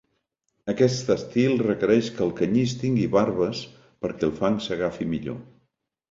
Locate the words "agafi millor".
4.77-5.37